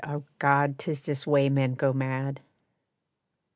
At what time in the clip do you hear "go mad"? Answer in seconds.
1.75-2.41